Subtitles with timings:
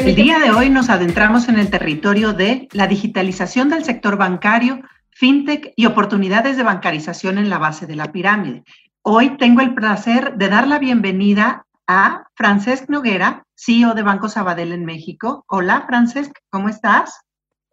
[0.00, 4.80] El día de hoy nos adentramos en el territorio de la digitalización del sector bancario,
[5.10, 8.64] fintech y oportunidades de bancarización en la base de la pirámide.
[9.02, 14.72] Hoy tengo el placer de dar la bienvenida a Francesc Noguera, CEO de Banco Sabadell
[14.72, 15.44] en México.
[15.48, 17.20] Hola, Francesc, ¿cómo estás?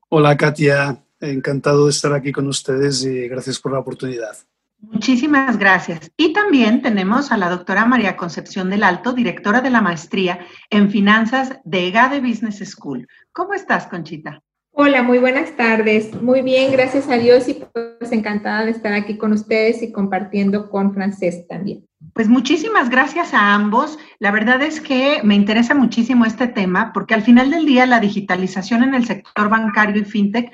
[0.10, 1.02] Hola, Katia.
[1.22, 4.38] Encantado de estar aquí con ustedes y gracias por la oportunidad.
[4.80, 6.12] Muchísimas gracias.
[6.18, 10.92] Y también tenemos a la doctora María Concepción del Alto, directora de la maestría en
[10.92, 13.08] finanzas de EGADE Business School.
[13.32, 14.42] ¿Cómo estás, Conchita?
[14.80, 16.14] Hola, muy buenas tardes.
[16.22, 20.70] Muy bien, gracias a Dios y pues encantada de estar aquí con ustedes y compartiendo
[20.70, 21.88] con Francés también.
[22.14, 23.98] Pues muchísimas gracias a ambos.
[24.20, 28.00] La verdad es que me interesa muchísimo este tema porque al final del día la
[28.00, 30.52] digitalización en el sector bancario y fintech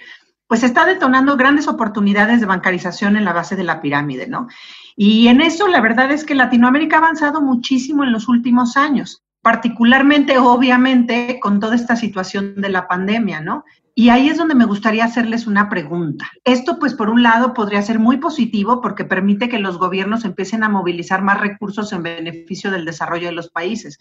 [0.54, 4.48] pues está detonando grandes oportunidades de bancarización en la base de la pirámide, ¿no?
[4.96, 9.24] Y en eso la verdad es que Latinoamérica ha avanzado muchísimo en los últimos años,
[9.42, 13.64] particularmente obviamente con toda esta situación de la pandemia, ¿no?
[13.96, 16.30] Y ahí es donde me gustaría hacerles una pregunta.
[16.44, 20.64] Esto, pues, por un lado, podría ser muy positivo porque permite que los gobiernos empiecen
[20.64, 23.98] a movilizar más recursos en beneficio del desarrollo de los países.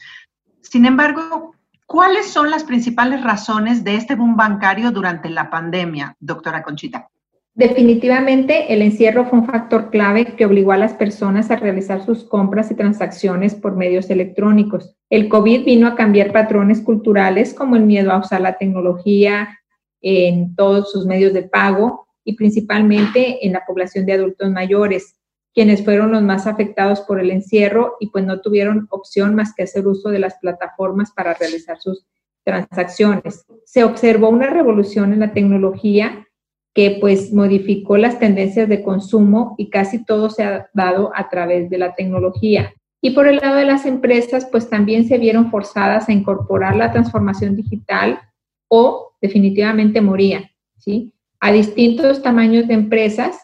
[0.60, 1.54] Sin embargo,
[1.92, 7.10] ¿cuáles son las principales razones de este boom bancario durante la pandemia, doctora Conchita?
[7.54, 12.24] Definitivamente, el encierro fue un factor clave que obligó a las personas a realizar sus
[12.24, 14.96] compras y transacciones por medios electrónicos.
[15.10, 19.58] El COVID vino a cambiar patrones culturales como el miedo a usar la tecnología,
[20.00, 25.14] en todos sus medios de pago y principalmente en la población de adultos mayores,
[25.54, 29.64] quienes fueron los más afectados por el encierro y pues no tuvieron opción más que
[29.64, 32.06] hacer uso de las plataformas para realizar sus
[32.44, 33.44] transacciones.
[33.64, 36.26] Se observó una revolución en la tecnología
[36.74, 41.68] que pues modificó las tendencias de consumo y casi todo se ha dado a través
[41.68, 42.72] de la tecnología.
[43.02, 46.92] Y por el lado de las empresas, pues también se vieron forzadas a incorporar la
[46.92, 48.20] transformación digital
[48.68, 51.12] o definitivamente moría, ¿sí?
[51.40, 53.38] A distintos tamaños de empresas,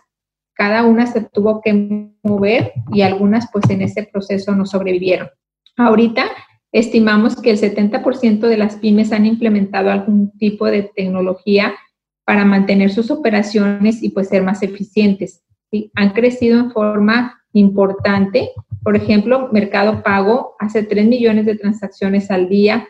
[0.58, 5.28] cada una se tuvo que mover y algunas pues en ese proceso no sobrevivieron.
[5.76, 6.24] Ahorita
[6.72, 11.74] estimamos que el 70% de las pymes han implementado algún tipo de tecnología
[12.24, 15.44] para mantener sus operaciones y pues ser más eficientes.
[15.70, 15.92] ¿sí?
[15.94, 18.50] Han crecido en forma importante.
[18.82, 22.88] Por ejemplo, Mercado Pago hace 3 millones de transacciones al día,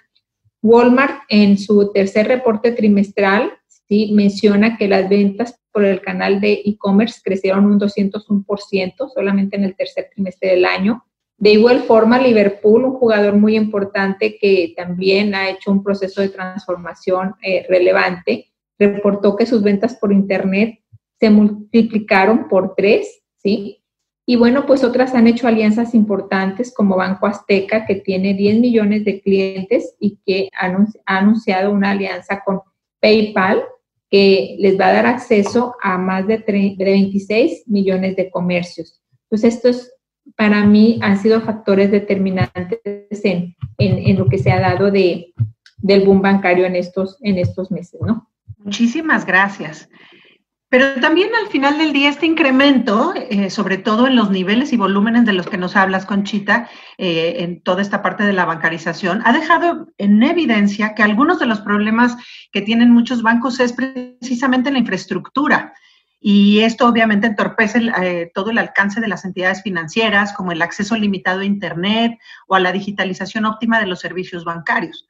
[0.62, 3.52] Walmart en su tercer reporte trimestral
[3.88, 4.12] ¿sí?
[4.12, 9.76] menciona que las ventas por el canal de e-commerce crecieron un 201% solamente en el
[9.76, 11.04] tercer trimestre del año.
[11.36, 16.30] De igual forma, Liverpool, un jugador muy importante que también ha hecho un proceso de
[16.30, 18.48] transformación eh, relevante,
[18.78, 20.80] reportó que sus ventas por Internet
[21.20, 23.82] se multiplicaron por tres, ¿sí?
[24.26, 29.04] Y bueno, pues otras han hecho alianzas importantes como Banco Azteca, que tiene 10 millones
[29.04, 30.70] de clientes y que ha
[31.06, 32.60] anunciado una alianza con
[33.00, 33.62] PayPal,
[34.10, 39.02] que les va a dar acceso a más de, 26 millones de comercios.
[39.28, 39.92] Pues estos
[40.36, 42.80] para mí han sido factores determinantes
[43.24, 45.32] en, en, lo que se ha dado de,
[45.78, 48.28] del boom bancario en estos, en estos meses, ¿no?
[48.58, 49.88] Muchísimas gracias.
[50.70, 54.76] Pero también al final del día este incremento, eh, sobre todo en los niveles y
[54.76, 56.68] volúmenes de los que nos hablas, Conchita,
[56.98, 61.46] eh, en toda esta parte de la bancarización, ha dejado en evidencia que algunos de
[61.46, 62.16] los problemas
[62.52, 65.72] que tienen muchos bancos es precisamente la infraestructura.
[66.20, 70.96] Y esto obviamente entorpece eh, todo el alcance de las entidades financieras, como el acceso
[70.96, 75.08] limitado a Internet o a la digitalización óptima de los servicios bancarios.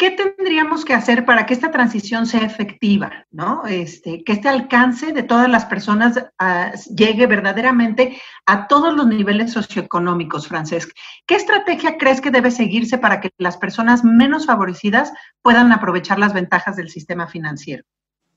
[0.00, 3.26] ¿Qué tendríamos que hacer para que esta transición sea efectiva?
[3.30, 3.66] ¿no?
[3.66, 9.52] Este, que este alcance de todas las personas ah, llegue verdaderamente a todos los niveles
[9.52, 10.90] socioeconómicos, Francesc.
[11.26, 15.12] ¿Qué estrategia crees que debe seguirse para que las personas menos favorecidas
[15.42, 17.84] puedan aprovechar las ventajas del sistema financiero?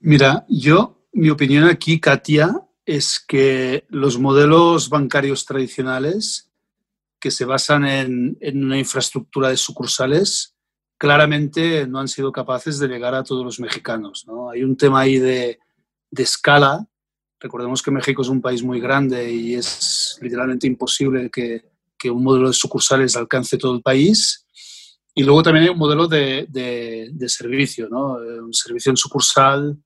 [0.02, 6.52] Mira, yo, mi opinión aquí, Katia, es que los modelos bancarios tradicionales
[7.22, 10.53] que se basan en, en una infraestructura de sucursales,
[10.98, 14.26] claramente no han sido capaces de llegar a todos los mexicanos.
[14.28, 14.50] ¿no?
[14.50, 15.60] Hay un tema ahí de,
[16.10, 16.86] de, escala.
[17.40, 21.66] Recordemos que México es un país muy grande y es literalmente imposible que,
[21.98, 24.46] que, un modelo de sucursales alcance todo el país.
[25.16, 28.22] Y luego también hay un modelo de, de, servicio, ¿no?
[28.24, 29.78] Eh, un servicio en sucursal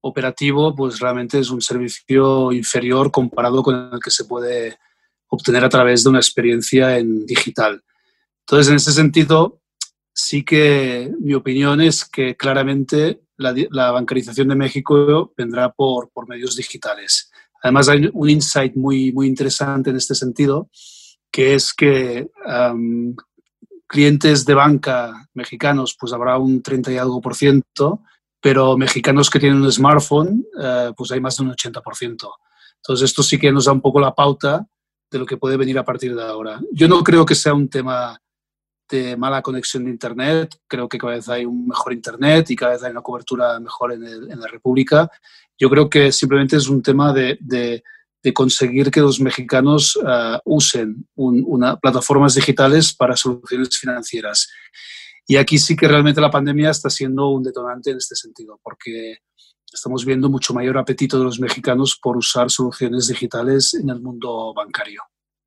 [0.00, 4.78] operativo, pues realmente es un servicio inferior comparado con el que se puede
[5.28, 7.82] obtener a través de una experiencia en digital.
[8.40, 9.61] Entonces, en ese sentido,
[10.12, 16.56] sí que mi opinión es que claramente la, la bancarización de México vendrá por, medios
[16.56, 17.30] digitales.
[17.62, 20.68] Además, hay un insight muy, muy interesante en este sentido,
[21.30, 22.28] que es que
[23.86, 28.02] clientes de banca mexicanos, pues habrá un 30 y algo por ciento,
[28.40, 32.34] pero mexicanos que tienen un smartphone, eh, pues hay más de un 80 por ciento.
[32.76, 34.66] Entonces, esto sí que nos da un poco la pauta
[35.10, 36.58] de lo que puede venir a partir de ahora.
[36.72, 38.18] Yo no creo que sea un tema
[38.88, 42.72] de mala conexión de Internet, creo que cada vez hay un mejor Internet y cada
[42.72, 45.10] vez hay una cobertura mejor en, la República.
[45.58, 47.38] Yo creo que simplemente es un tema de
[48.22, 54.48] de conseguir que los mexicanos uh, usen un, una, plataformas digitales para soluciones financieras.
[55.26, 59.18] Y aquí sí que realmente la pandemia está siendo un detonante en este sentido, porque
[59.72, 64.52] estamos viendo mucho mayor apetito de los mexicanos por usar soluciones digitales en el mundo
[64.54, 65.02] bancario.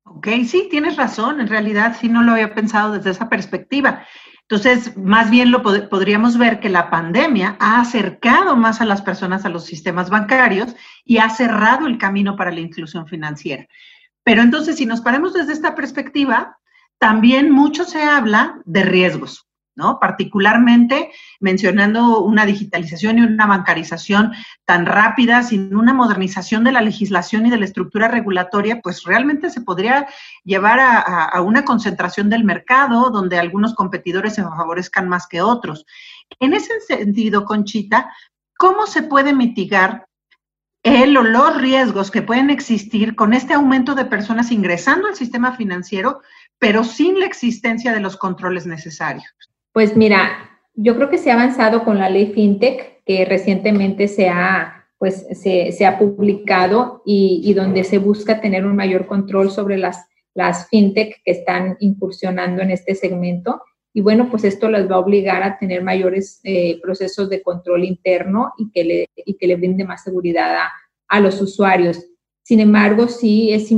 [0.08, 1.40] Ok, sí, tienes razón.
[1.40, 4.06] En realidad sí no lo había pensado desde esa perspectiva.
[4.42, 9.44] Entonces, más bien lo podríamos ver que la pandemia ha acercado más a las personas
[9.44, 13.66] a los sistemas bancarios y ha cerrado el camino para la inclusión financiera.
[14.22, 16.58] Pero entonces, si nos paramos desde esta perspectiva,
[16.98, 19.45] también mucho se habla de riesgos.
[20.00, 24.32] Particularmente mencionando una digitalización y una bancarización
[24.64, 29.50] tan rápida, sin una modernización de la legislación y de la estructura regulatoria, pues realmente
[29.50, 30.06] se podría
[30.44, 35.84] llevar a, una concentración del mercado donde algunos competidores se favorezcan más que otros.
[36.40, 38.10] En ese sentido, Conchita,
[38.56, 40.06] ¿cómo se puede mitigar
[40.82, 45.54] el o los riesgos que pueden existir con este aumento de personas ingresando al sistema
[45.54, 46.22] financiero,
[46.58, 49.26] pero sin la existencia de los controles necesarios?
[49.76, 54.26] Pues mira, yo creo que se ha avanzado con la ley FinTech, que recientemente se
[54.26, 60.06] ha, pues, se, ha publicado y, donde se busca tener un mayor control sobre las,
[60.32, 63.60] las FinTech que están incursionando en este segmento.
[63.92, 67.84] Y bueno, pues esto les va a obligar a tener mayores eh, procesos de control
[67.84, 70.72] interno y que le, y que le brinde más seguridad a,
[71.06, 72.02] a los usuarios.
[72.42, 73.70] Sin embargo, sí es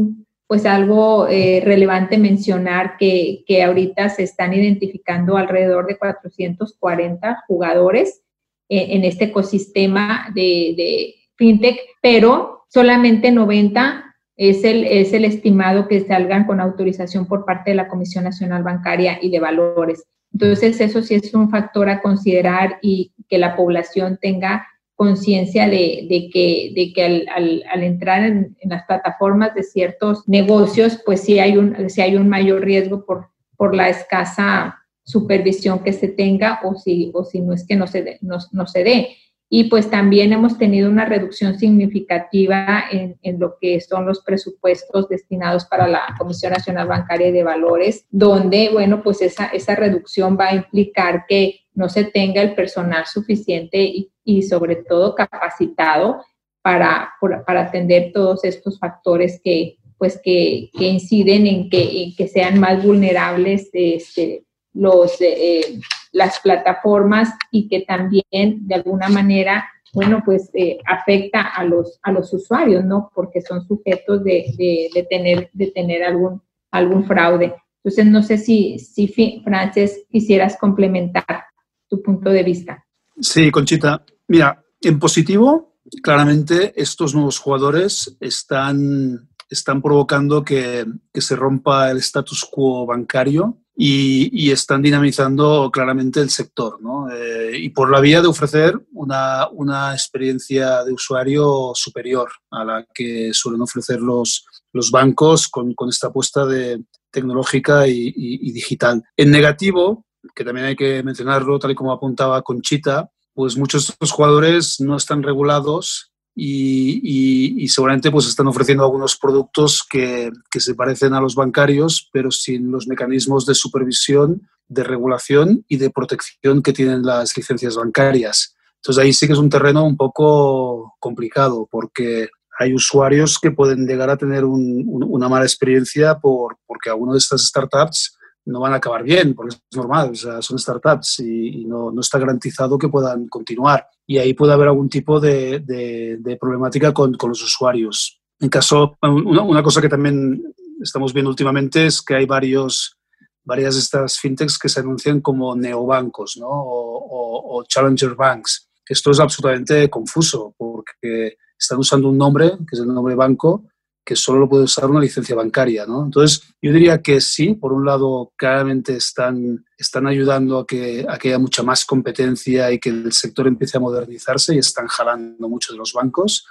[0.49, 8.23] pues algo eh, relevante mencionar que, que, ahorita se están identificando alrededor de 440 jugadores
[8.71, 16.00] en, este ecosistema de, de, fintech, pero solamente 90 es el, es el estimado que
[16.00, 20.05] salgan con autorización por parte de la Comisión Nacional Bancaria y de Valores.
[20.33, 24.67] Entonces, eso sí es un factor a considerar y que la población tenga
[24.99, 31.39] conciencia de, que, de que al, entrar en, las plataformas de ciertos negocios, pues sí
[31.39, 36.75] hay un, hay un mayor riesgo por, por la escasa supervisión que se tenga o
[36.75, 39.17] si, o si no es que no se, no, se dé.
[39.49, 45.09] Y pues también hemos tenido una reducción significativa en, en, lo que son los presupuestos
[45.09, 50.49] destinados para la Comisión Nacional Bancaria de Valores, donde, bueno, pues esa, esa reducción va
[50.49, 56.23] a implicar que no se tenga el personal suficiente y, y sobre todo capacitado
[56.61, 57.15] para,
[57.47, 62.85] para, atender todos estos factores que, pues que, que inciden en que, que, sean más
[62.85, 64.45] vulnerables este,
[64.75, 65.81] los, eh,
[66.13, 68.23] las plataformas y que también
[68.69, 73.11] de alguna manera, bueno, pues eh, afecta a los, a los usuarios, ¿no?
[73.14, 77.55] Porque son sujetos de, de, de, tener, de tener algún, algún fraude.
[77.83, 79.09] Entonces, no sé si, si
[79.43, 81.47] Frances, quisieras complementar
[81.88, 82.85] tu punto de vista.
[83.21, 84.05] Sí, Conchita.
[84.28, 91.99] Mira, en positivo, claramente estos nuevos jugadores están, están provocando que, que se rompa el
[91.99, 96.80] status quo bancario y, y están dinamizando claramente el sector.
[96.82, 97.11] ¿no?
[97.11, 102.87] Eh, y por la vía de ofrecer una, una, experiencia de usuario superior a la
[102.92, 108.52] que suelen ofrecer los, los bancos con, con esta apuesta de, tecnológica y, y, y
[108.52, 109.02] digital.
[109.16, 110.04] En negativo,
[110.35, 114.80] que también hay que mencionarlo, tal y como apuntaba Conchita, pues muchos de estos jugadores
[114.80, 121.21] no están regulados y, seguramente pues están ofreciendo algunos productos que, que, se parecen a
[121.21, 127.04] los bancarios, pero sin los mecanismos de supervisión, de regulación y de protección que tienen
[127.04, 128.57] las licencias bancarias.
[128.78, 133.87] Entonces ahí sí que es un terreno un poco complicado porque hay usuarios que pueden
[133.87, 138.18] llegar a tener un, una mala experiencia por, porque alguno de estas startups
[138.49, 142.00] no van a acabar bien, porque es normal, o sea, son startups y, no, no,
[142.00, 143.87] está garantizado que puedan continuar.
[144.07, 148.21] Y ahí puede haber algún tipo de, de, problemática con, con, los usuarios.
[148.40, 150.43] En caso, una, una, cosa que también
[150.81, 152.97] estamos viendo últimamente es que hay varios,
[153.45, 156.49] varias de estas fintechs que se anuncian como neobancos ¿no?
[156.50, 158.71] o, challenger banks.
[158.87, 163.64] Esto es absolutamente confuso porque están usando un nombre, que es el nombre banco,
[164.09, 165.85] que solo lo puede usar una licencia bancaria.
[165.85, 166.03] ¿no?
[166.03, 171.19] Entonces, yo diría que sí, por un lado, claramente están, están ayudando a que, a
[171.19, 175.47] que haya mucha más competencia y que el sector empiece a modernizarse y están jalando
[175.47, 176.47] mucho de los bancos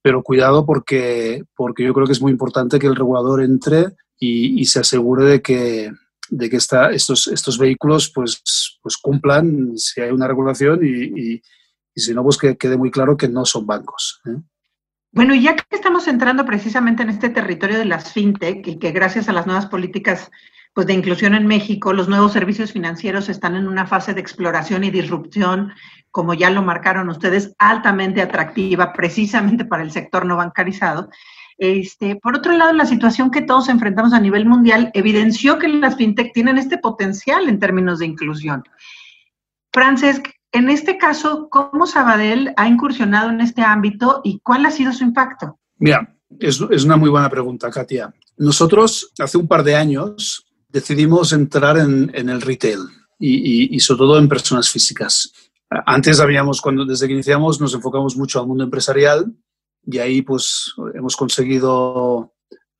[0.00, 4.64] pero cuidado porque, porque yo creo que es muy importante que el regulador entre y,
[4.66, 5.90] se asegure de que,
[6.30, 8.40] de que estos, estos vehículos pues,
[8.80, 11.42] pues cumplan si hay una regulación y, y,
[11.96, 14.20] si no, pues que quede muy claro que no son bancos.
[14.26, 14.40] ¿eh?
[15.16, 18.90] Bueno, y ya que estamos entrando precisamente en este territorio de las fintech y que
[18.90, 20.30] gracias a las nuevas políticas
[20.74, 24.84] pues, de inclusión en México, los nuevos servicios financieros están en una fase de exploración
[24.84, 25.72] y disrupción
[26.10, 31.08] como ya lo marcaron ustedes, altamente atractiva precisamente para el sector no bancarizado.
[31.56, 35.96] Este, por otro lado, la situación que todos enfrentamos a nivel mundial evidenció que las
[35.96, 38.64] fintech tienen este potencial en términos de inclusión.
[39.72, 44.92] Francesc, en este caso, ¿cómo Sabadell ha incursionado en este ámbito y cuál ha sido
[44.92, 45.58] su impacto?
[45.78, 48.12] Mira, es, una muy buena pregunta, Katia.
[48.38, 52.80] Nosotros, hace un par de años, decidimos entrar en, el retail
[53.18, 55.32] y, sobre todo en personas físicas.
[55.68, 59.32] Antes habíamos, cuando desde que iniciamos, nos enfocamos mucho al mundo empresarial
[59.84, 62.32] y ahí pues hemos conseguido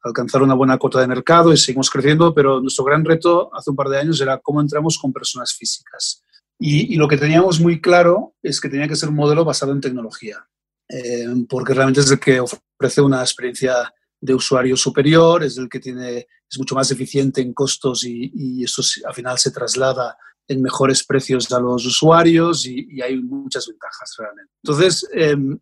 [0.03, 3.77] alcanzar una buena cuota de mercado y seguimos creciendo, pero nuestro gran reto hace un
[3.77, 6.25] par de años era cómo entramos con personas físicas.
[6.59, 9.81] Y, lo que teníamos muy claro es que tenía que ser un modelo basado en
[9.81, 10.47] tecnología,
[10.89, 15.81] eh, porque realmente es el que ofrece una experiencia de usuario superior, es el que
[15.81, 20.17] tiene, es mucho más eficiente en costos y, y eso al final se traslada
[20.49, 24.53] en mejores precios a los usuarios y, hay muchas ventajas realmente.
[24.63, 25.59] Entonces, em,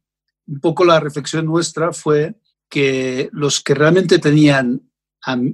[0.47, 2.35] un poco la reflexión nuestra fue
[2.69, 4.91] que los que realmente tenían,
[5.27, 5.53] en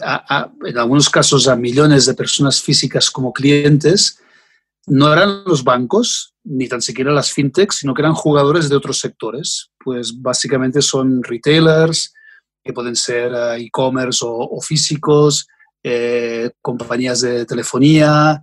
[0.79, 4.19] algunos casos, a millones de personas físicas como clientes,
[4.91, 8.99] no eran los bancos, ni tan siquiera las fintechs, sino que eran jugadores de otros
[8.99, 9.71] sectores.
[9.83, 12.13] Pues básicamente son retailers,
[12.63, 15.47] que pueden ser eh, e-commerce o, físicos,
[15.83, 18.43] eh, compañías de telefonía,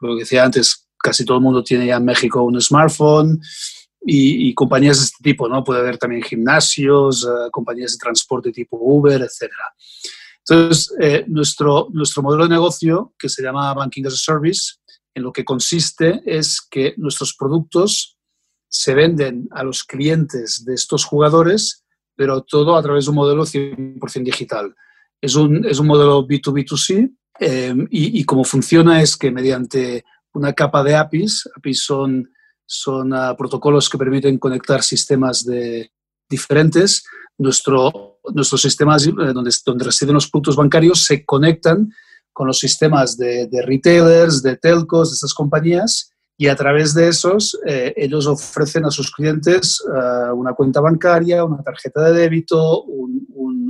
[0.00, 3.40] lo que decía antes, casi todo el mundo tiene ya en México un smartphone
[4.08, 5.64] y, compañías de este tipo, ¿no?
[5.64, 9.50] Puede haber también gimnasios, eh, compañías de transporte tipo Uber, etc.
[10.48, 10.92] Entonces,
[11.26, 14.74] nuestro, nuestro modelo de negocio, que se llama Banking as a Service,
[15.16, 18.16] en lo que consiste es que nuestros productos
[18.68, 23.44] se venden a los clientes de estos jugadores, pero todo a través de un modelo
[23.44, 24.74] 100% digital.
[25.20, 30.82] Es un, es un modelo B2B2C Em, y, cómo funciona es que mediante una capa
[30.82, 32.30] de APIs, APIs son,
[32.64, 35.92] son ah, protocolos que permiten conectar sistemas de,
[36.28, 37.04] diferentes,
[37.38, 41.92] nuestro, nuestros sistemas eh, donde, donde residen los puntos bancarios se conectan
[42.36, 47.58] con los sistemas de, retailers, de telcos, de estas compañías, y a través de esos
[47.66, 53.26] eh, ellos ofrecen a sus clientes ah, una cuenta bancaria, una tarjeta de débito, un,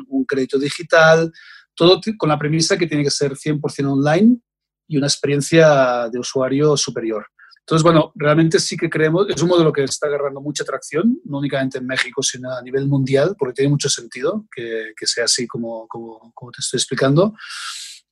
[0.08, 1.30] un crédito digital,
[1.76, 4.38] todo con la premisa que tiene que ser 100% online
[4.88, 7.24] y una experiencia de usuario superior.
[7.60, 11.38] Entonces, bueno, realmente sí que creemos, es un modelo que está agarrando mucha atracción, no
[11.38, 15.46] únicamente en México, sino a nivel mundial, porque tiene mucho sentido que, que sea así
[15.46, 17.34] como, como, como, te estoy explicando.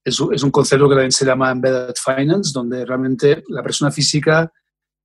[0.05, 4.53] Es, es, un concepto que también se llama Embedded Finance, donde realmente la persona física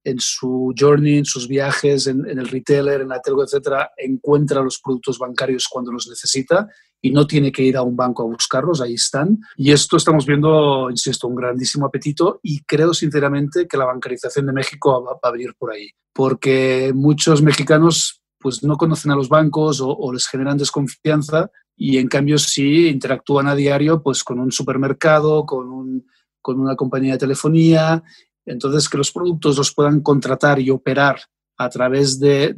[0.04, 4.80] en su journey, en sus viajes, en, el retailer, en la telco, etcétera, encuentra los
[4.80, 6.68] productos bancarios cuando los necesita
[7.02, 9.40] y no tiene que ir a un banco a buscarlos, ahí están.
[9.56, 14.54] Y esto estamos viendo, insisto, un grandísimo apetito y creo sinceramente que la bancarización de
[14.54, 19.82] México va, a venir por ahí, porque muchos mexicanos pues no conocen a los bancos
[19.82, 24.52] o, o les generan desconfianza y en cambio sí interactúan a diario pues con un
[24.52, 26.06] supermercado, con, un,
[26.42, 28.04] con una compañía de telefonía
[28.50, 31.20] entonces, que los productos los puedan contratar y operar
[31.58, 32.56] a través de,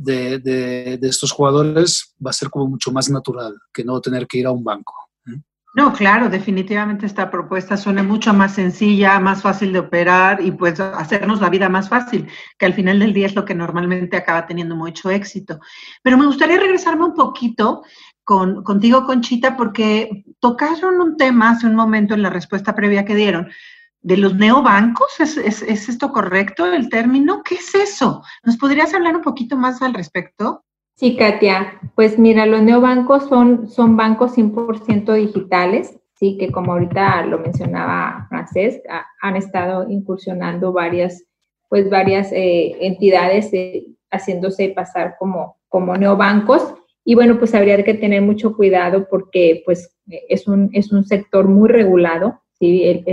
[1.01, 4.51] estos jugadores va a ser como mucho más natural que no tener que ir a
[4.51, 4.93] un banco.
[5.27, 5.41] ¿eh?
[5.75, 10.79] No, claro, definitivamente esta propuesta suena mucho más sencilla, más fácil de operar y pues
[10.79, 14.45] hacernos la vida más fácil, que al final del día es lo que normalmente acaba
[14.45, 15.59] teniendo mucho éxito.
[16.03, 17.81] Pero me gustaría regresarme un poquito
[18.31, 23.13] con, contigo, Conchita, porque tocaron un tema hace un momento en la respuesta previa que
[23.13, 23.49] dieron
[24.03, 27.43] de los neobancos, ¿Es, ¿Es, esto correcto el término?
[27.43, 28.23] ¿Qué es eso?
[28.45, 30.63] ¿Nos podrías hablar un poquito más al respecto?
[30.95, 37.25] Sí, Katia, pues mira, los neobancos son, son bancos 100% digitales, sí, que como ahorita
[37.25, 38.81] lo mencionaba Francés,
[39.21, 41.21] han estado incursionando varias,
[41.67, 46.75] pues varias eh, entidades eh, haciéndose pasar como, como neobancos.
[47.03, 51.47] Y bueno, pues habría que tener mucho cuidado porque pues es un, es un sector
[51.47, 53.03] muy regulado, ¿sí?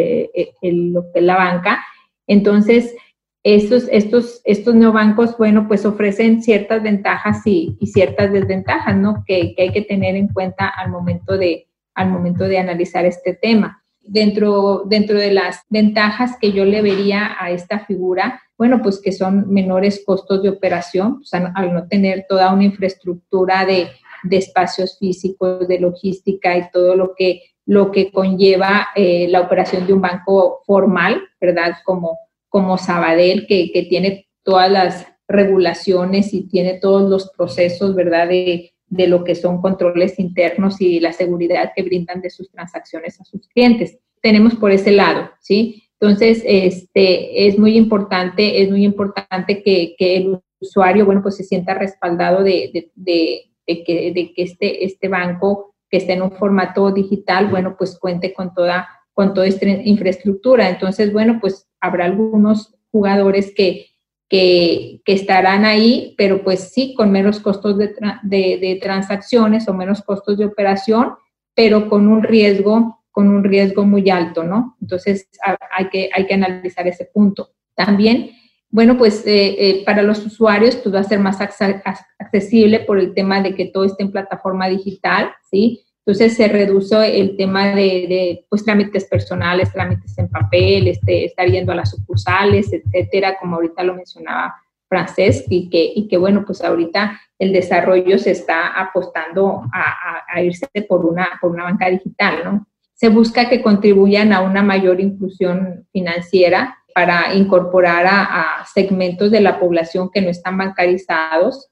[0.63, 1.83] lo que es la banca.
[2.27, 2.95] Entonces,
[3.43, 9.25] estos, estos, estos neobancos, bueno, pues ofrecen ciertas ventajas y, ciertas desventajas, ¿no?
[9.27, 13.35] Que, que, hay que tener en cuenta al momento de, al momento de analizar este
[13.35, 13.83] tema.
[14.01, 19.13] Dentro, dentro de las ventajas que yo le vería a esta figura, bueno, pues que
[19.13, 21.23] son menores costos de operación,
[21.55, 23.89] al no tener toda una infraestructura de,
[24.25, 29.87] de, espacios físicos, de logística y todo lo que, lo que conlleva eh, la operación
[29.87, 31.77] de un banco formal, ¿verdad?
[31.85, 38.29] Como, como Sabadell, que, que tiene todas las regulaciones y tiene todos los procesos, ¿verdad?
[38.29, 43.21] De, de lo que son controles internos y la seguridad que brindan de sus transacciones
[43.21, 43.99] a sus clientes.
[44.21, 45.88] Tenemos por ese lado, ¿sí?
[46.01, 51.45] Entonces, este, es muy importante, es muy importante que, que el usuario, bueno, pues se
[51.45, 56.33] sienta respaldado de, de, de, que, de que este, este banco que esté en un
[56.33, 60.69] formato digital, bueno, pues cuente con toda, con toda esta infraestructura.
[60.69, 63.87] Entonces, bueno, pues habrá algunos jugadores que,
[64.29, 70.39] que, estarán ahí, pero pues sí, con menos costos de, de, transacciones o menos costos
[70.39, 71.15] de operación,
[71.55, 74.77] pero con un riesgo, con un riesgo muy alto, ¿no?
[74.81, 75.29] Entonces
[75.77, 77.51] hay que, hay que analizar ese punto.
[77.75, 78.31] También,
[78.71, 83.15] bueno, pues eh, eh, para los usuarios pues va a ser más accesible por el
[83.15, 85.85] tema de que todo esté en plataforma digital, ¿sí?
[86.07, 91.73] Entonces se reduce el tema de, pues, trámites personales, trámites en papel, este, estar yendo
[91.73, 94.55] a las sucursales, etcétera, como ahorita lo mencionaba
[94.89, 100.69] Francés, y que, y que bueno, pues ahorita el desarrollo se está apostando a, irse
[100.89, 102.69] por una, por una banca digital, ¿no?
[102.99, 109.61] Se busca que contribuyan a una mayor inclusión financiera para incorporar a segmentos de la
[109.61, 111.71] población que no están bancarizados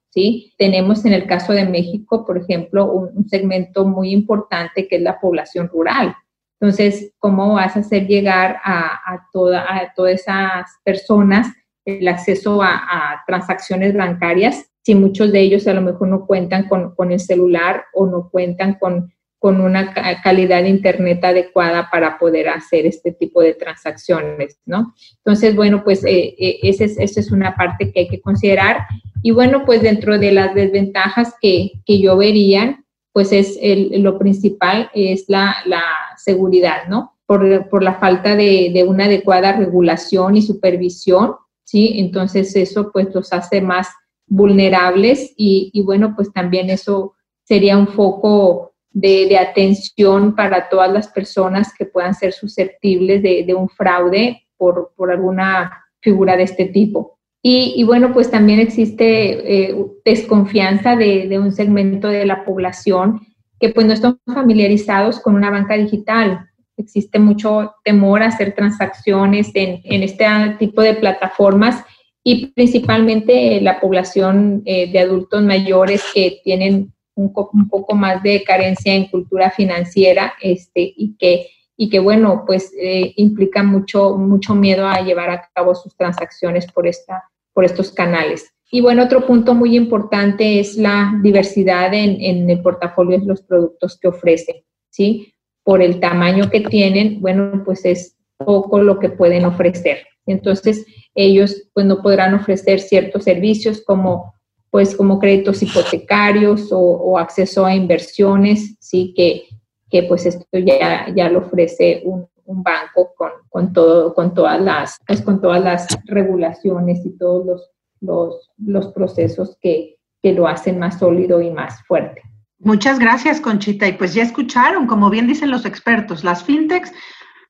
[0.56, 5.21] tenemos en el caso de México, por ejemplo, un, segmento muy importante que es la
[5.21, 6.14] población rural.
[6.59, 11.49] Entonces, ¿cómo vas a hacer llegar a, toda, a todas esas personas
[11.85, 16.95] el acceso a, transacciones bancarias si muchos de ellos a lo mejor no cuentan con,
[16.95, 22.49] con el celular o no cuentan con con una calidad de internet adecuada para poder
[22.49, 24.94] hacer este tipo de transacciones, ¿no?
[25.18, 28.86] Entonces, bueno, pues eh, eh, esa, es, una parte que hay que considerar.
[29.22, 33.58] Y bueno, pues dentro de las desventajas que, que yo vería, pues es
[33.99, 35.82] lo principal es la, la
[36.16, 37.14] seguridad, ¿no?
[37.26, 41.94] Por, por, la falta de, de, una adecuada regulación y supervisión, ¿sí?
[41.99, 43.88] Entonces eso pues los hace más
[44.26, 51.09] vulnerables y, y bueno, pues también eso sería un foco de, atención para todas las
[51.09, 57.19] personas que puedan ser susceptibles de, un fraude por, alguna figura de este tipo.
[57.43, 63.21] Y, bueno, pues también existe eh, desconfianza de, un segmento de la población
[63.61, 66.49] que pues no están familiarizados con una banca digital.
[66.76, 70.26] Existe mucho temor a hacer transacciones en, este
[70.59, 71.85] tipo de plataformas
[72.25, 78.94] y principalmente la población eh, de adultos mayores que tienen un, poco más de carencia
[78.94, 84.86] en cultura financiera este, y, que, y que, bueno, pues eh, implica mucho, mucho miedo
[84.86, 88.52] a llevar a cabo sus transacciones por, esta, por estos canales.
[88.70, 93.42] Y bueno, otro punto muy importante es la diversidad en, en el portafolio de los
[93.42, 94.56] productos que ofrecen,
[94.90, 95.32] ¿sí?
[95.64, 100.06] Por el tamaño que tienen, bueno, pues es poco lo que pueden ofrecer.
[100.26, 104.34] Entonces, ellos pues no podrán ofrecer ciertos servicios como
[104.76, 109.45] pues como créditos hipotecarios o, acceso a inversiones, sí, que,
[109.89, 114.99] que pues esto ya, ya lo ofrece un, banco con, con, todo, con, todas las,
[115.06, 117.71] pues con todas las regulaciones y todos los,
[118.02, 122.21] los, los procesos que, que lo hacen más sólido y más fuerte.
[122.58, 123.89] Muchas gracias, Conchita.
[123.89, 126.93] Y pues ya escucharon, como bien dicen los expertos, las fintechs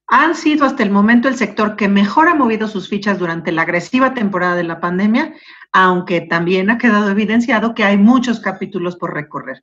[0.08, 3.62] han sido hasta el momento el sector que mejor ha movido sus fichas durante la
[3.62, 5.34] agresiva temporada de la pandemia,
[5.72, 9.60] aunque también ha quedado evidenciado que hay muchos capítulos por recorrer.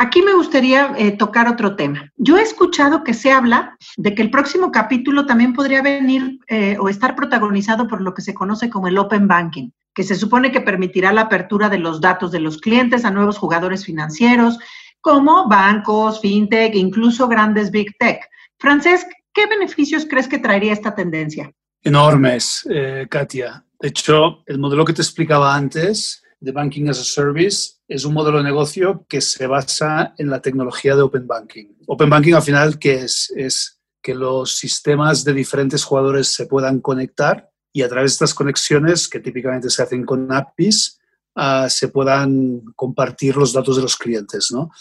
[0.00, 2.12] Aquí me gustaría eh, tocar otro tema.
[2.16, 6.76] Yo he escuchado que se habla de que el próximo capítulo también podría venir eh,
[6.78, 10.52] o estar protagonizado por lo que se conoce como el Open Banking, que se supone
[10.52, 14.58] que permitirá la apertura de los datos de los clientes a nuevos jugadores financieros,
[15.00, 18.20] como bancos, fintech, incluso grandes big tech.
[18.60, 21.52] Francesc, ¿qué beneficios crees que traería esta tendencia?
[21.84, 23.64] Enormes, eh, Katia.
[23.78, 28.14] De hecho, el modelo que te explicaba antes de Banking as a Service es un
[28.14, 31.66] modelo de negocio que se basa en la tecnología de Open Banking.
[31.86, 36.80] Open Banking al final que es, es que los sistemas de diferentes jugadores se puedan
[36.80, 40.98] conectar y a través de estas conexiones, que típicamente se hacen con APIs,
[41.36, 44.48] uh, se puedan compartir los datos de los clientes.
[44.50, 44.72] ¿no?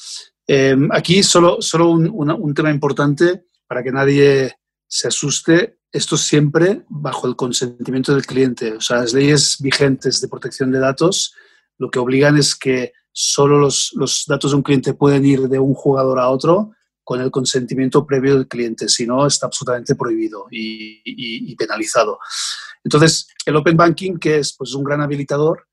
[0.47, 4.55] Eh, aquí solo, solo un, un, tema importante para que nadie
[4.87, 8.73] se asuste, esto siempre bajo el consentimiento del cliente.
[8.73, 11.33] O sea, las leyes vigentes de protección de datos
[11.77, 15.59] lo que obligan es que solo los, los datos de un cliente pueden ir de
[15.59, 16.71] un jugador a otro
[17.07, 22.19] con el consentimiento previo del cliente, si no está absolutamente prohibido y, penalizado.
[22.83, 25.67] Entonces, el Open Banking, que es pues, un gran habilitador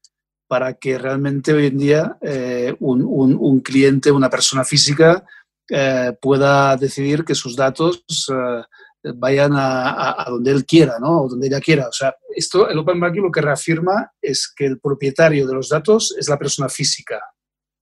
[0.46, 5.26] para que realmente hoy en día eh, un, un, cliente, una persona física,
[5.70, 11.22] eh, pueda decidir que sus datos eh, vayan a, donde él quiera, ¿no?
[11.22, 11.88] O donde ella quiera.
[11.88, 15.68] O sea, esto, el Open Banking lo que reafirma es que el propietario de los
[15.68, 17.20] datos es la persona física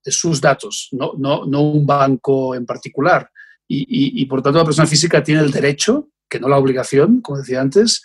[0.05, 3.31] de sus datos, no, no, no un banco en particular.
[3.75, 7.63] Y, por tanto la persona física tiene el derecho, que no la obligación, como decía
[7.63, 8.05] antes,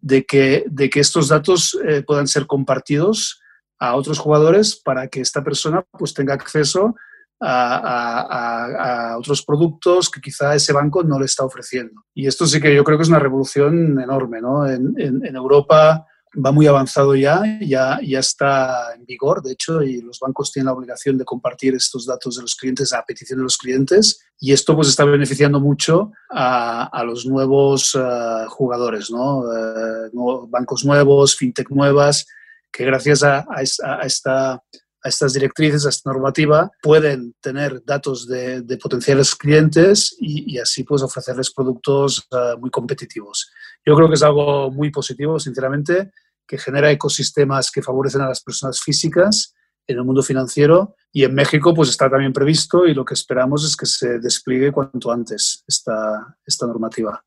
[0.00, 3.40] de que, de que estos datos eh, puedan ser compartidos
[3.78, 6.94] a otros jugadores para que esta persona pues, tenga acceso
[7.40, 12.04] a, otros productos que quizá ese banco no le está ofreciendo.
[12.14, 14.40] Y esto sí que yo creo que es una revolución enorme.
[14.40, 14.66] ¿no?
[14.66, 16.06] En, en, Europa
[16.44, 20.66] va muy avanzado ya, ya, ya está en vigor, de hecho, y los bancos tienen
[20.66, 24.20] la obligación de compartir estos datos de los clientes a petición de los clientes.
[24.38, 29.40] Y esto pues está beneficiando mucho a, a los nuevos uh, jugadores, ¿no?
[30.12, 32.26] Uh, bancos nuevos, fintech nuevas,
[32.70, 34.62] que gracias a, a, a esta
[35.02, 41.02] a estas directrices, a esta normativa, pueden tener datos de, potenciales clientes y, así pues
[41.02, 43.50] ofrecerles productos eh, muy competitivos.
[43.84, 46.10] Yo creo que es algo muy positivo, sinceramente,
[46.46, 49.54] que genera ecosistemas que favorecen a las personas físicas
[49.86, 53.64] en el mundo financiero y en México pues está también previsto y lo que esperamos
[53.64, 57.24] es que se despliegue cuanto antes esta, esta normativa.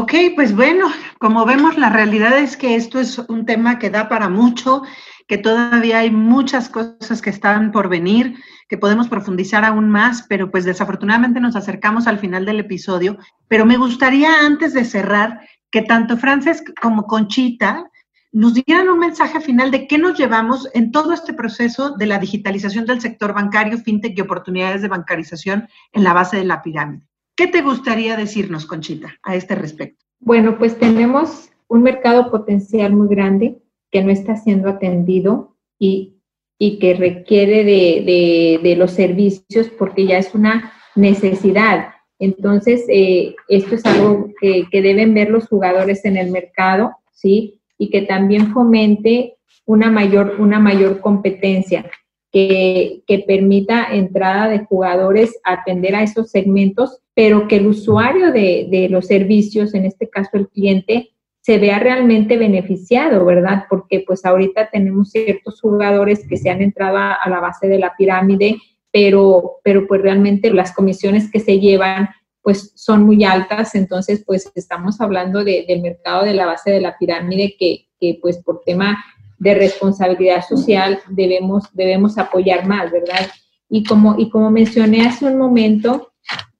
[0.00, 0.86] Ok, pues bueno,
[1.18, 4.82] como vemos, la realidad es que esto es un tema que da para mucho
[5.26, 8.36] que todavía hay muchas cosas que están por venir,
[8.68, 13.18] que podemos profundizar aún más, pero pues desafortunadamente nos acercamos al final del episodio.
[13.48, 15.40] Pero me gustaría antes de cerrar
[15.72, 17.90] que tanto Frances como Conchita
[18.30, 22.20] nos dieran un mensaje final de qué nos llevamos en todo este proceso de la
[22.20, 27.08] digitalización del sector bancario, fintech y oportunidades de bancarización en la base de la pirámide.
[27.38, 30.04] ¿Qué te gustaría decirnos, Conchita, a este respecto?
[30.18, 33.58] Bueno, pues tenemos un mercado potencial muy grande
[33.92, 36.16] que no está siendo atendido y,
[36.58, 41.90] y que requiere de, de, los servicios porque ya es una necesidad.
[42.18, 47.60] Entonces, eh, esto es algo que, que, deben ver los jugadores en el mercado, ¿sí?
[47.78, 51.88] Y que también fomente una mayor, una mayor competencia,
[52.32, 58.30] que, que permita entrada de jugadores a atender a esos segmentos, pero que el usuario
[58.30, 63.64] de, de los servicios, en este caso el cliente, se vea realmente beneficiado, ¿verdad?
[63.68, 67.96] Porque pues ahorita tenemos ciertos jugadores que se han entrado a, la base de la
[67.96, 68.58] pirámide,
[68.92, 72.08] pero, pero pues realmente las comisiones que se llevan
[72.40, 76.96] pues son muy altas, entonces pues estamos hablando del mercado de la base de la
[76.98, 78.96] pirámide que, que, pues por tema
[79.40, 83.26] de responsabilidad social debemos, debemos apoyar más, ¿verdad?
[83.68, 86.12] Y como, y como mencioné hace un momento,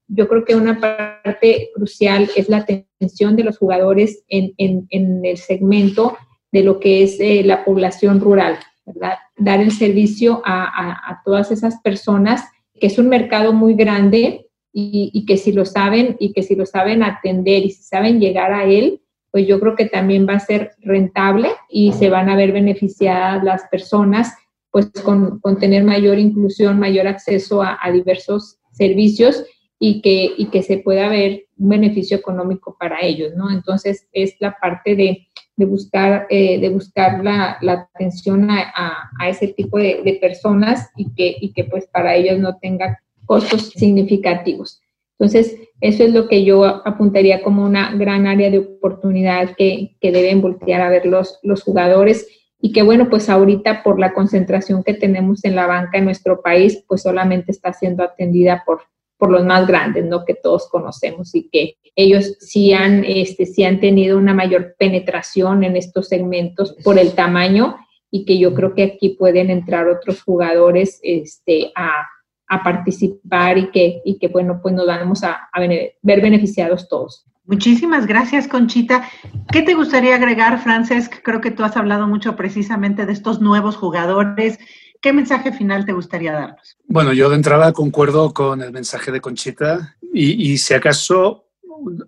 [0.09, 6.17] yo creo que una parte crucial es la atención de los jugadores en, el segmento
[6.51, 9.19] de lo que es eh, la población rural, ¿verdad?
[9.37, 12.43] Dar el servicio a, todas esas personas,
[12.73, 16.65] que es un mercado muy grande y, que si lo saben y que si lo
[16.65, 20.39] saben atender y si saben llegar a él, pues yo creo que también va a
[20.39, 24.33] ser rentable y se van a ver beneficiadas las personas
[24.71, 29.45] pues con, tener mayor inclusión, mayor acceso a diversos servicios
[29.79, 33.49] y que, y que se pueda ver un beneficio económico para ellos, ¿no?
[33.49, 39.29] Entonces, es la parte de, de buscar, eh, de buscar la, la atención a, a,
[39.29, 43.69] ese tipo de, de, personas y que, y que pues para ellos no tenga costos
[43.69, 44.81] significativos.
[45.17, 50.11] Entonces, eso es lo que yo apuntaría como una gran área de oportunidad que, que
[50.11, 52.27] deben voltear a ver los, los jugadores
[52.61, 56.41] y que bueno, pues ahorita por la concentración que tenemos en la banca en nuestro
[56.41, 58.81] país, pues solamente está siendo atendida por
[59.19, 60.23] por los más grandes, ¿no?
[60.25, 65.63] Que todos conocemos y que ellos sí han, este, sí han tenido una mayor penetración
[65.65, 67.75] en estos segmentos por el tamaño
[68.09, 72.07] y que yo creo que aquí pueden entrar otros jugadores este, a,
[72.47, 77.25] a participar y que, y que, bueno, pues nos vamos a, a ver beneficiados todos.
[77.43, 79.03] Muchísimas gracias, Conchita.
[79.51, 81.21] ¿Qué te gustaría agregar, Francesc?
[81.23, 84.59] Creo que tú has hablado mucho precisamente de estos nuevos jugadores
[85.01, 86.77] ¿Qué mensaje final te gustaría darnos?
[86.85, 91.45] Bueno, yo de entrada concuerdo con el mensaje de Conchita y, si acaso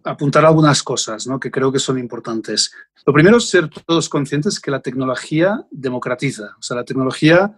[0.03, 1.39] apuntar algunas cosas ¿no?
[1.39, 2.73] que creo que son importantes.
[3.05, 6.55] Lo primero es ser todos conscientes que la tecnología democratiza.
[6.59, 7.55] O sea, la tecnología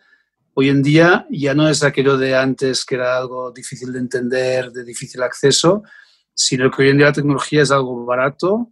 [0.54, 4.72] hoy en día ya no es aquello de antes que era algo difícil de entender,
[4.72, 5.84] de difícil acceso.
[6.36, 8.70] sino que hoy en día la tecnología es algo barato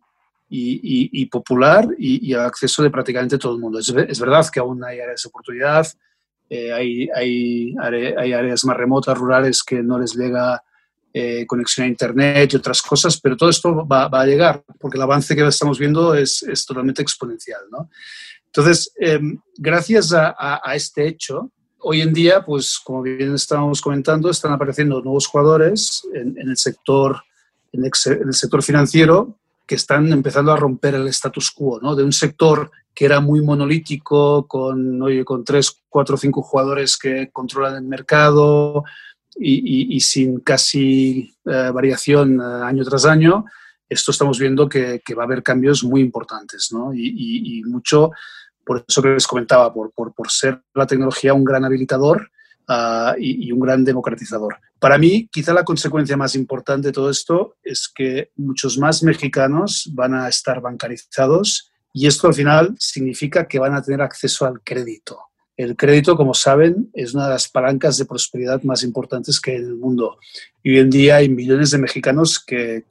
[0.50, 3.80] y, popular y, al acceso de prácticamente todo el mundo.
[3.80, 5.88] Es, verdad que aún hay áreas de oportunidad,
[6.54, 7.74] eh, hay, hay,
[8.34, 10.62] áreas más remotas, rurales, que no les llega
[11.14, 15.04] eh, conexión a Internet y otras cosas, pero todo esto va, a llegar, porque el
[15.04, 17.62] avance que estamos viendo es, es totalmente exponencial.
[17.72, 17.90] ¿no?
[18.48, 24.30] Entonces, em, gracias a, a, este hecho, hoy en día, pues como bien estábamos comentando,
[24.30, 27.24] están apareciendo nuevos jugadores en, en el sector
[27.74, 31.96] en el sector financiero que están empezando a romper el status quo, ¿no?
[31.96, 37.30] De un sector que era muy monolítico, con, oye, con tres, cuatro, cinco jugadores que
[37.32, 38.84] controlan el mercado
[39.36, 43.46] y, sin casi eh, variación eh, año tras año,
[43.88, 46.94] esto estamos viendo que, va a haber cambios muy importantes, ¿no?
[46.94, 48.12] Y, mucho,
[48.66, 52.30] por eso que les comentaba, por, por, ser la tecnología un gran habilitador,
[52.74, 54.58] Ah, y, un gran democratizador.
[54.80, 59.90] Para mí, quizá la consecuencia más importante de todo esto es que muchos más mexicanos
[59.94, 64.62] van a estar bancarizados y esto al final significa que van a tener acceso al
[64.62, 65.20] crédito.
[65.58, 69.58] El crédito, como saben, es una de las palancas de prosperidad más importantes que hay
[69.58, 70.18] en el mundo.
[70.64, 72.86] Y hoy en día hay millones de mexicanos que,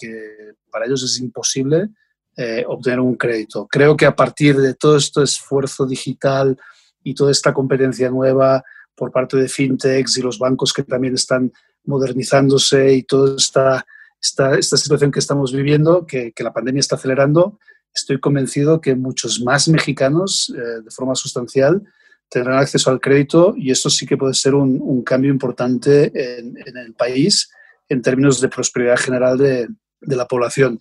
[0.70, 1.88] para ellos es imposible
[2.36, 3.66] eh, obtener un crédito.
[3.68, 6.56] Creo que a partir de todo este esfuerzo digital
[7.02, 8.62] y toda esta competencia nueva,
[8.94, 11.50] por parte de fintechs y los bancos que también están
[11.84, 13.86] modernizándose y toda esta,
[14.20, 17.58] esta, situación que estamos viviendo, que, la pandemia está acelerando,
[17.94, 21.82] estoy convencido que muchos más mexicanos, eh, de forma sustancial,
[22.28, 26.56] tendrán acceso al crédito y esto sí que puede ser un, un cambio importante en,
[26.64, 27.50] en, el país
[27.88, 29.68] en términos de prosperidad general de,
[30.00, 30.78] de, la población.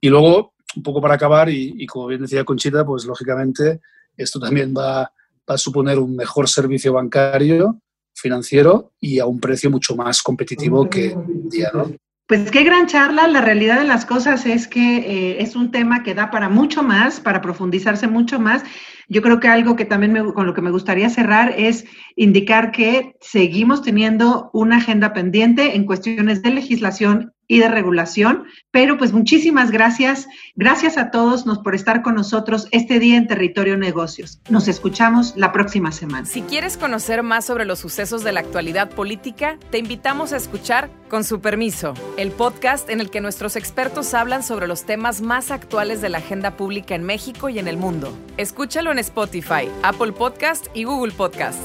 [0.00, 3.80] Y luego, un poco para acabar, y, y como bien decía Conchita, pues lógicamente
[4.16, 5.10] esto también va
[5.48, 7.80] va a suponer un mejor servicio bancario,
[8.14, 11.92] financiero y a un precio mucho más competitivo que hoy día, ¿no?
[12.26, 13.28] Pues qué gran charla.
[13.28, 16.82] La realidad de las cosas es que eh, es un tema que da para mucho
[16.82, 18.64] más, para profundizarse mucho más.
[19.08, 21.84] Yo creo que algo que también me, con lo que me gustaría cerrar es
[22.16, 28.44] indicar que seguimos teniendo una agenda pendiente en cuestiones de legislación y de regulación.
[28.70, 30.28] Pero pues muchísimas gracias.
[30.54, 34.40] Gracias a todos por estar con nosotros este día en Territorio Negocios.
[34.48, 36.26] Nos escuchamos la próxima semana.
[36.26, 40.90] Si quieres conocer más sobre los sucesos de la actualidad política, te invitamos a escuchar
[41.08, 45.52] Con su permiso, el podcast en el que nuestros expertos hablan sobre los temas más
[45.52, 48.12] actuales de la agenda pública en México y en el mundo.
[48.36, 51.60] Escúchalo en Spotify, Apple Podcast y Google Podcast.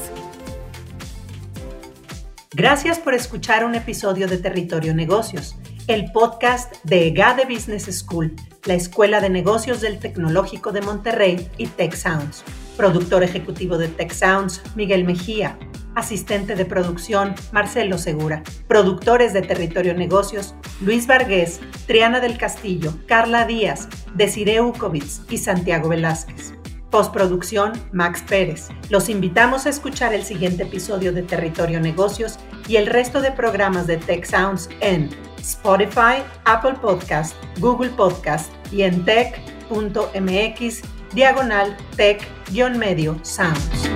[2.54, 5.56] Gracias por escuchar un episodio de Territorio Negocios
[5.92, 11.66] el podcast de EGADE Business School, la Escuela de Negocios del Tecnológico de Monterrey y
[11.66, 12.44] Tech Sounds.
[12.78, 15.58] Productor ejecutivo de Tech Sounds, Miguel Mejía.
[15.94, 18.42] Asistente de producción, Marcelo Segura.
[18.68, 25.90] Productores de Territorio Negocios, Luis Vargués, Triana del Castillo, Carla Díaz, Desiree Ukovitz y Santiago
[25.90, 26.54] Velázquez.
[26.90, 28.68] Postproducción, Max Pérez.
[28.88, 33.86] Los invitamos a escuchar el siguiente episodio de Territorio Negocios y el resto de programas
[33.86, 35.10] de Tech Sounds en
[35.42, 43.91] Spotify, Apple Podcast, Google Podcast y en tech.mx diagonal tech-medio sounds.